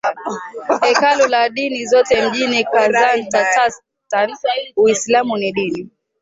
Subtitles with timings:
[0.81, 4.33] Hekalu la dini zote mjini Kazan Tatarstan
[4.75, 5.89] Uislamu ni dini